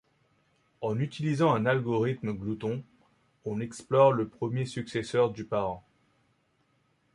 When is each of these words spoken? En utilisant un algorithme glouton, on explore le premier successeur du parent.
En 0.81 0.97
utilisant 0.99 1.53
un 1.53 1.67
algorithme 1.67 2.33
glouton, 2.33 2.83
on 3.45 3.59
explore 3.59 4.13
le 4.13 4.27
premier 4.27 4.65
successeur 4.65 5.29
du 5.29 5.45
parent. 5.45 5.83